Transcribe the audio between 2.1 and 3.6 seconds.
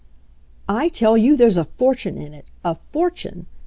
in it— a fortune!"